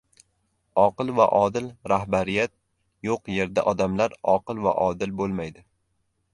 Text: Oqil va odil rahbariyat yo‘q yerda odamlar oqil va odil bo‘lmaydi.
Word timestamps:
Oqil 0.83 1.11
va 1.19 1.27
odil 1.39 1.67
rahbariyat 1.93 2.55
yo‘q 3.09 3.35
yerda 3.37 3.67
odamlar 3.75 4.19
oqil 4.37 4.67
va 4.69 4.77
odil 4.91 5.15
bo‘lmaydi. 5.23 5.67